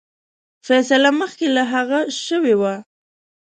فیصله 0.67 1.09
مخکي 1.19 1.47
له 1.55 1.63
هغه 1.73 1.99
شوې 2.25 2.55
وه. 2.61 2.73